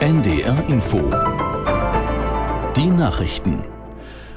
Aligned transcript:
NDR 0.00 0.68
Info. 0.68 0.98
Die 2.76 2.86
Nachrichten. 2.86 3.64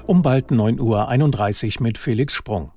Um 0.05 0.21
bald 0.21 0.51
9.31 0.51 1.77
Uhr 1.77 1.83
mit 1.83 1.97
Felix 1.97 2.33
Sprung. 2.33 2.71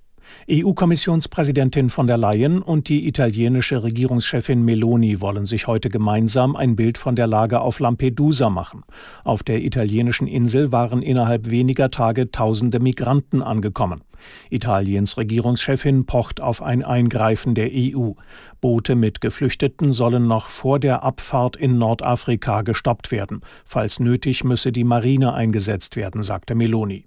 EU-Kommissionspräsidentin 0.50 1.88
von 1.88 2.06
der 2.06 2.18
Leyen 2.18 2.62
und 2.62 2.88
die 2.88 3.06
italienische 3.06 3.82
Regierungschefin 3.82 4.62
Meloni 4.62 5.20
wollen 5.20 5.46
sich 5.46 5.66
heute 5.66 5.88
gemeinsam 5.88 6.56
ein 6.56 6.76
Bild 6.76 6.98
von 6.98 7.16
der 7.16 7.26
Lage 7.26 7.60
auf 7.60 7.80
Lampedusa 7.80 8.50
machen. 8.50 8.82
Auf 9.24 9.42
der 9.42 9.62
italienischen 9.62 10.26
Insel 10.26 10.72
waren 10.72 11.02
innerhalb 11.02 11.50
weniger 11.50 11.90
Tage 11.90 12.30
tausende 12.30 12.80
Migranten 12.80 13.42
angekommen. 13.42 14.02
Italiens 14.50 15.16
Regierungschefin 15.16 16.06
pocht 16.06 16.40
auf 16.40 16.62
ein 16.62 16.84
Eingreifen 16.84 17.54
der 17.54 17.70
EU. 17.72 18.12
Boote 18.60 18.94
mit 18.94 19.20
Geflüchteten 19.20 19.92
sollen 19.92 20.26
noch 20.26 20.46
vor 20.46 20.78
der 20.78 21.02
Abfahrt 21.02 21.56
in 21.56 21.78
Nordafrika 21.78 22.62
gestoppt 22.62 23.10
werden. 23.10 23.40
Falls 23.64 24.00
nötig 24.00 24.44
müsse 24.44 24.72
die 24.72 24.84
Marine 24.84 25.34
eingesetzt 25.34 25.96
werden, 25.96 26.22
sagte 26.22 26.54
Meloni. 26.54 27.06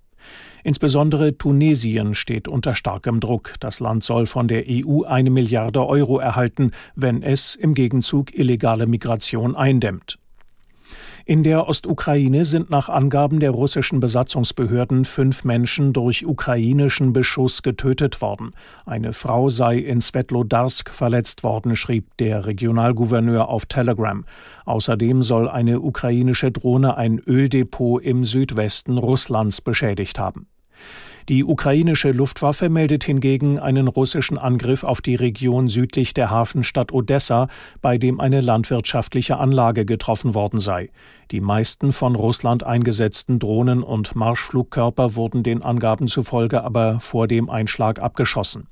Insbesondere 0.66 1.38
Tunesien 1.38 2.16
steht 2.16 2.48
unter 2.48 2.74
starkem 2.74 3.20
Druck. 3.20 3.54
Das 3.60 3.80
Land 3.80 4.04
soll 4.04 4.26
von 4.26 4.48
der 4.48 4.64
EU 4.68 5.04
eine 5.04 5.30
Milliarde 5.30 5.86
Euro 5.86 6.18
erhalten, 6.18 6.72
wenn 6.96 7.22
es 7.22 7.54
im 7.54 7.76
Gegenzug 7.76 8.34
illegale 8.34 8.88
Migration 8.88 9.56
eindämmt. 9.56 10.18
In 11.24 11.44
der 11.44 11.68
Ostukraine 11.68 12.46
sind 12.46 12.72
nach 12.72 12.90
Angaben 12.90 13.40
der 13.40 13.52
russischen 13.52 14.00
Besatzungsbehörden 14.00 15.06
fünf 15.06 15.44
Menschen 15.44 15.94
durch 15.94 16.26
ukrainischen 16.26 17.14
Beschuss 17.14 17.62
getötet 17.62 18.20
worden. 18.22 18.50
Eine 18.88 19.14
Frau 19.14 19.50
sei 19.50 19.78
in 19.78 20.02
Svetlodarsk 20.02 20.90
verletzt 20.90 21.44
worden, 21.44 21.76
schrieb 21.76 22.18
der 22.18 22.48
Regionalgouverneur 22.48 23.50
auf 23.50 23.68
Telegram. 23.68 24.26
Außerdem 24.66 25.22
soll 25.22 25.48
eine 25.48 25.82
ukrainische 25.82 26.52
Drohne 26.52 26.98
ein 26.98 27.20
Öldepot 27.20 28.02
im 28.02 28.24
Südwesten 28.24 28.98
Russlands 28.98 29.62
beschädigt 29.62 30.18
haben. 30.18 30.48
Die 31.28 31.44
ukrainische 31.44 32.12
Luftwaffe 32.12 32.70
meldet 32.70 33.04
hingegen 33.04 33.58
einen 33.58 33.88
russischen 33.88 34.38
Angriff 34.38 34.84
auf 34.84 35.02
die 35.02 35.16
Region 35.16 35.68
südlich 35.68 36.14
der 36.14 36.30
Hafenstadt 36.30 36.92
Odessa, 36.92 37.48
bei 37.82 37.98
dem 37.98 38.20
eine 38.20 38.42
landwirtschaftliche 38.42 39.38
Anlage 39.38 39.86
getroffen 39.86 40.36
worden 40.36 40.60
sei. 40.60 40.92
Die 41.32 41.42
meisten 41.42 41.92
von 41.92 42.16
Russland 42.16 42.64
eingesetzten 42.64 43.40
Drohnen 43.40 43.82
und 43.82 44.16
Marschflugkörper 44.16 45.16
wurden 45.16 45.42
den 45.42 45.64
Angaben 45.64 46.08
zufolge 46.08 46.64
aber 46.64 47.00
vor 47.00 47.28
dem 47.28 47.50
Einschlag 47.50 48.00
abgeschossen. 48.02 48.68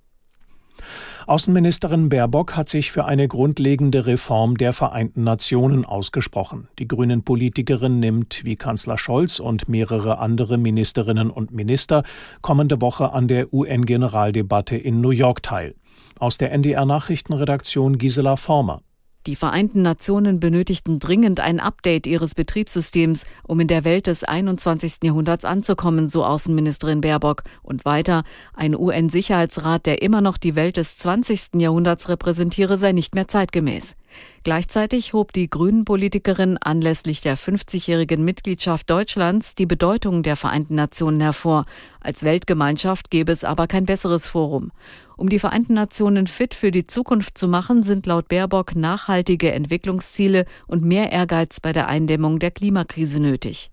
Außenministerin 1.25 2.09
Baerbock 2.09 2.57
hat 2.57 2.67
sich 2.67 2.91
für 2.91 3.05
eine 3.05 3.27
grundlegende 3.27 4.05
Reform 4.05 4.57
der 4.57 4.73
Vereinten 4.73 5.23
Nationen 5.23 5.85
ausgesprochen. 5.85 6.67
Die 6.79 6.87
grünen 6.87 7.23
Politikerin 7.23 7.99
nimmt 7.99 8.43
wie 8.43 8.57
Kanzler 8.57 8.97
Scholz 8.97 9.39
und 9.39 9.69
mehrere 9.69 10.17
andere 10.17 10.57
Ministerinnen 10.57 11.29
und 11.29 11.51
Minister 11.51 12.03
kommende 12.41 12.81
Woche 12.81 13.13
an 13.13 13.29
der 13.29 13.53
UN-Generaldebatte 13.53 14.75
in 14.75 14.99
New 14.99 15.11
York 15.11 15.43
teil. 15.43 15.75
Aus 16.19 16.37
der 16.37 16.51
NDR 16.51 16.85
Nachrichtenredaktion 16.85 17.97
Gisela 17.97 18.35
Former. 18.35 18.81
Die 19.25 19.37
Vereinten 19.37 19.81
Nationen 19.81 20.41
benötigten 20.41 20.99
dringend 20.99 21.39
ein 21.39 21.61
Update 21.61 22.07
ihres 22.07 22.35
Betriebssystems, 22.35 23.25
um 23.43 23.61
in 23.61 23.69
der 23.69 23.85
Welt 23.85 24.07
des 24.07 24.25
21. 24.25 24.95
Jahrhunderts 25.01 25.45
anzukommen, 25.45 26.09
so 26.09 26.25
Außenministerin 26.25 26.99
Baerbock. 26.99 27.43
Und 27.61 27.85
weiter, 27.85 28.23
ein 28.53 28.75
UN-Sicherheitsrat, 28.75 29.85
der 29.85 30.01
immer 30.01 30.19
noch 30.19 30.37
die 30.37 30.55
Welt 30.55 30.75
des 30.75 30.97
20. 30.97 31.55
Jahrhunderts 31.55 32.09
repräsentiere, 32.09 32.77
sei 32.77 32.91
nicht 32.91 33.15
mehr 33.15 33.29
zeitgemäß. 33.29 33.95
Gleichzeitig 34.43 35.13
hob 35.13 35.33
die 35.33 35.49
Grünen-Politikerin 35.49 36.57
anlässlich 36.57 37.21
der 37.21 37.37
50-jährigen 37.37 38.23
Mitgliedschaft 38.23 38.89
Deutschlands 38.89 39.55
die 39.55 39.65
Bedeutung 39.65 40.23
der 40.23 40.35
Vereinten 40.35 40.75
Nationen 40.75 41.21
hervor. 41.21 41.65
Als 42.01 42.23
Weltgemeinschaft 42.23 43.09
gäbe 43.09 43.31
es 43.31 43.43
aber 43.43 43.67
kein 43.67 43.85
besseres 43.85 44.27
Forum. 44.27 44.71
Um 45.15 45.29
die 45.29 45.39
Vereinten 45.39 45.73
Nationen 45.73 46.27
fit 46.27 46.53
für 46.53 46.71
die 46.71 46.87
Zukunft 46.87 47.37
zu 47.37 47.47
machen, 47.47 47.83
sind 47.83 48.05
laut 48.05 48.27
Baerbock 48.27 48.75
nachhaltige 48.75 49.51
Entwicklungsziele 49.51 50.45
und 50.67 50.83
mehr 50.83 51.11
Ehrgeiz 51.11 51.59
bei 51.59 51.71
der 51.71 51.87
Eindämmung 51.87 52.39
der 52.39 52.51
Klimakrise 52.51 53.19
nötig. 53.19 53.69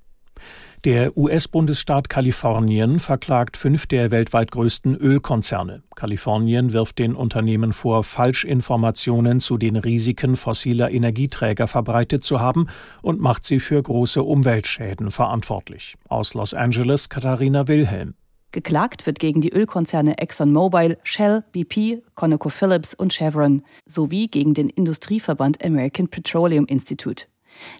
Der 0.87 1.15
US-Bundesstaat 1.15 2.09
Kalifornien 2.09 3.01
verklagt 3.01 3.59
fünf 3.59 3.87
der 3.87 4.11
weltweit 4.11 4.51
größten 4.51 4.97
Ölkonzerne. 4.97 5.83
Kalifornien 5.95 6.73
wirft 6.73 6.99
den 6.99 7.15
Unternehmen 7.15 7.75
vor, 7.75 8.03
Falschinformationen 8.03 9.41
zu 9.41 9.59
den 9.59 9.77
Risiken 9.77 10.37
fossiler 10.37 10.91
Energieträger 10.91 11.67
verbreitet 11.67 12.25
zu 12.25 12.41
haben 12.41 12.69
und 13.03 13.21
macht 13.21 13.45
sie 13.45 13.61
für 13.61 13.83
große 13.83 14.23
Umweltschäden 14.23 15.11
verantwortlich. 15.11 15.97
Aus 16.09 16.33
Los 16.33 16.55
Angeles 16.55 17.11
Katharina 17.11 17.69
Wilhelm. 17.69 18.15
Geklagt 18.51 19.05
wird 19.05 19.19
gegen 19.19 19.43
die 19.43 19.53
Ölkonzerne 19.53 20.17
ExxonMobil, 20.17 20.97
Shell, 21.03 21.45
BP, 21.53 22.03
ConocoPhillips 22.15 22.95
und 22.95 23.13
Chevron 23.13 23.63
sowie 23.85 24.29
gegen 24.29 24.55
den 24.55 24.71
Industrieverband 24.71 25.63
American 25.63 26.09
Petroleum 26.09 26.65
Institute. 26.65 27.27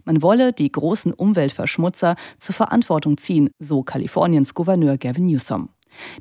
Man 0.05 0.23
wolle 0.23 0.53
die 0.53 0.71
großen 0.71 1.13
Umweltverschmutzer 1.13 2.17
zur 2.39 2.55
Verantwortung 2.55 3.19
ziehen, 3.19 3.51
so 3.59 3.83
Kaliforniens 3.83 4.55
Gouverneur 4.55 4.97
Gavin 4.99 5.27
Newsom. 5.27 5.71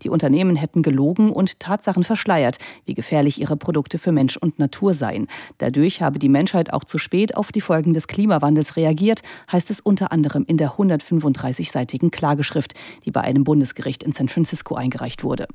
Die 0.03 0.09
Unternehmen 0.09 0.55
hätten 0.55 0.81
gelogen 0.81 1.31
und 1.31 1.59
Tatsachen 1.59 2.03
verschleiert, 2.03 2.57
wie 2.85 2.93
gefährlich 2.93 3.39
ihre 3.39 3.57
Produkte 3.57 3.97
für 3.97 4.11
Mensch 4.11 4.38
und 4.38 4.59
Natur 4.59 4.93
seien. 4.93 5.27
Dadurch 5.57 6.01
habe 6.01 6.19
die 6.19 6.29
Menschheit 6.29 6.73
auch 6.73 6.83
zu 6.83 6.97
spät 6.97 7.35
auf 7.35 7.51
die 7.51 7.61
Folgen 7.61 7.93
des 7.93 8.07
Klimawandels 8.07 8.75
reagiert, 8.75 9.21
heißt 9.51 9.69
es 9.71 9.79
unter 9.79 10.11
anderem 10.11 10.43
in 10.47 10.57
der 10.57 10.73
135-seitigen 10.73 12.11
Klageschrift, 12.11 12.73
die 13.05 13.11
bei 13.11 13.21
einem 13.21 13.43
Bundesgericht 13.43 14.03
in 14.03 14.13
San 14.13 14.29
Francisco 14.29 14.75
eingereicht 14.75 15.23
wurde. 15.23 15.47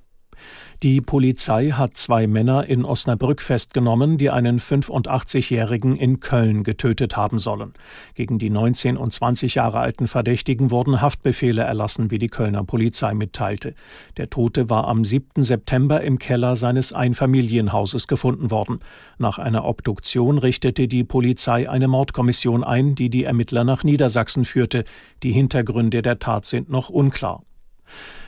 Die 0.83 1.01
Polizei 1.01 1.71
hat 1.71 1.97
zwei 1.97 2.27
Männer 2.27 2.67
in 2.67 2.85
Osnabrück 2.85 3.41
festgenommen, 3.41 4.19
die 4.19 4.31
einen 4.31 4.59
85-Jährigen 4.59 5.97
in 5.97 6.21
Köln 6.21 6.63
getötet 6.63 7.17
haben 7.17 7.39
sollen. 7.39 7.73
Gegen 8.15 8.39
die 8.39 8.51
19 8.51 8.97
und 8.97 9.13
20 9.13 9.55
Jahre 9.55 9.79
alten 9.81 10.07
Verdächtigen 10.07 10.71
wurden 10.71 11.01
Haftbefehle 11.01 11.63
erlassen, 11.63 12.11
wie 12.11 12.19
die 12.19 12.29
Kölner 12.29 12.65
Polizei 12.65 13.15
mitteilte. 13.15 13.75
Der 14.17 14.29
Tote 14.29 14.69
war 14.69 14.89
am 14.89 15.05
7. 15.05 15.43
September 15.43 16.03
im 16.03 16.19
Keller 16.19 16.57
seines 16.57 16.93
Einfamilienhauses 16.93 18.09
gefunden 18.09 18.51
worden. 18.51 18.81
Nach 19.19 19.39
einer 19.39 19.65
Obduktion 19.65 20.39
richtete 20.39 20.89
die 20.89 21.05
Polizei 21.05 21.69
eine 21.69 21.89
Mordkommission 21.89 22.65
ein, 22.65 22.95
die 22.95 23.11
die 23.11 23.25
Ermittler 23.25 23.65
nach 23.65 23.85
Niedersachsen 23.85 24.45
führte. 24.45 24.85
Die 25.23 25.33
Hintergründe 25.33 26.03
der 26.03 26.19
Tat 26.19 26.45
sind 26.45 26.69
noch 26.69 26.91
unklar. 26.91 27.43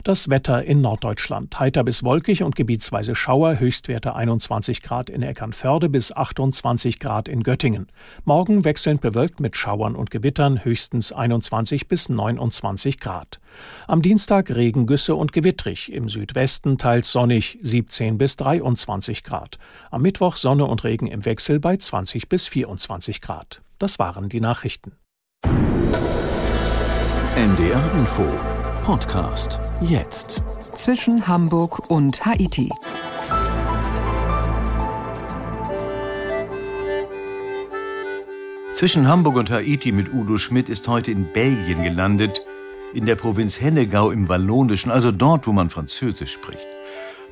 Das 0.04 0.30
Wetter 0.30 0.62
in 0.64 0.80
Norddeutschland. 0.80 1.58
Heiter 1.58 1.82
bis 1.82 2.04
wolkig 2.04 2.42
und 2.42 2.54
gebietsweise 2.54 3.14
Schauer, 3.14 3.58
Höchstwerte 3.58 4.14
21 4.14 4.82
Grad 4.82 5.10
in 5.10 5.22
Eckernförde 5.22 5.88
bis 5.88 6.12
28 6.12 7.00
Grad 7.00 7.28
in 7.28 7.42
Göttingen. 7.42 7.88
Morgen 8.24 8.64
wechselnd 8.64 9.00
bewölkt 9.00 9.40
mit 9.40 9.56
Schauern 9.56 9.96
und 9.96 10.10
Gewittern, 10.10 10.64
höchstens 10.64 11.12
21 11.12 11.88
bis 11.88 12.08
29 12.08 13.00
Grad. 13.00 13.40
Am 13.88 14.02
Dienstag 14.02 14.54
Regengüsse 14.54 15.14
und 15.14 15.32
gewittrig, 15.32 15.92
im 15.92 16.08
Südwesten 16.08 16.78
teils 16.78 17.10
sonnig, 17.10 17.58
17 17.62 18.18
bis 18.18 18.36
23 18.36 19.24
Grad. 19.24 19.58
Am 19.90 20.02
Mittwoch 20.02 20.36
Sonne 20.36 20.66
und 20.66 20.84
Regen 20.84 21.06
im 21.06 21.24
Wechsel 21.24 21.58
bei 21.58 21.76
20 21.76 22.28
bis 22.28 22.46
24 22.46 23.20
Grad. 23.20 23.62
Das 23.78 23.98
waren 23.98 24.28
die 24.28 24.40
Nachrichten. 24.40 24.92
NDR 27.36 27.92
Info 27.92 28.24
Podcast. 28.86 29.58
Jetzt. 29.80 30.40
Zwischen 30.72 31.26
Hamburg 31.26 31.90
und 31.90 32.24
Haiti. 32.24 32.70
Zwischen 38.72 39.08
Hamburg 39.08 39.34
und 39.38 39.50
Haiti 39.50 39.90
mit 39.90 40.14
Udo 40.14 40.38
Schmidt 40.38 40.68
ist 40.68 40.86
heute 40.86 41.10
in 41.10 41.24
Belgien 41.32 41.82
gelandet, 41.82 42.42
in 42.94 43.06
der 43.06 43.16
Provinz 43.16 43.60
Hennegau 43.60 44.12
im 44.12 44.28
Wallonischen, 44.28 44.92
also 44.92 45.10
dort, 45.10 45.48
wo 45.48 45.52
man 45.52 45.68
Französisch 45.68 46.34
spricht. 46.34 46.68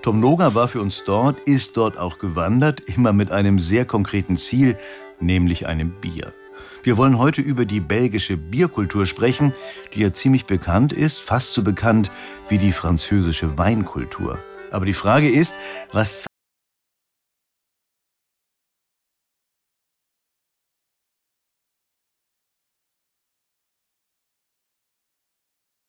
Tom 0.02 0.18
Noga 0.18 0.56
war 0.56 0.66
für 0.66 0.80
uns 0.80 1.04
dort, 1.06 1.38
ist 1.46 1.76
dort 1.76 1.98
auch 1.98 2.18
gewandert, 2.18 2.80
immer 2.80 3.12
mit 3.12 3.30
einem 3.30 3.60
sehr 3.60 3.84
konkreten 3.84 4.36
Ziel, 4.38 4.76
nämlich 5.20 5.68
einem 5.68 5.92
Bier. 6.00 6.34
Wir 6.84 6.98
wollen 6.98 7.18
heute 7.18 7.40
über 7.40 7.64
die 7.64 7.80
belgische 7.80 8.36
Bierkultur 8.36 9.06
sprechen, 9.06 9.54
die 9.94 10.00
ja 10.00 10.12
ziemlich 10.12 10.44
bekannt 10.44 10.92
ist, 10.92 11.18
fast 11.18 11.54
so 11.54 11.62
bekannt 11.62 12.12
wie 12.50 12.58
die 12.58 12.72
französische 12.72 13.56
Weinkultur. 13.56 14.38
Aber 14.70 14.84
die 14.84 14.92
Frage 14.92 15.30
ist, 15.30 15.54
was 15.92 16.26